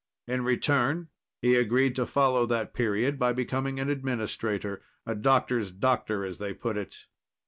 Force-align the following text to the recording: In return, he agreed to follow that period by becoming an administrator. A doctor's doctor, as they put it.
In 0.27 0.43
return, 0.43 1.09
he 1.43 1.53
agreed 1.55 1.95
to 1.95 2.07
follow 2.07 2.47
that 2.47 2.73
period 2.73 3.19
by 3.19 3.33
becoming 3.33 3.79
an 3.79 3.87
administrator. 3.87 4.81
A 5.05 5.13
doctor's 5.13 5.69
doctor, 5.69 6.25
as 6.25 6.39
they 6.39 6.55
put 6.55 6.75
it. 6.75 7.05